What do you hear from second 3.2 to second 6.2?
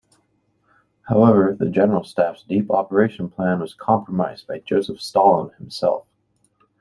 plan was compromised by Joseph Stalin himself.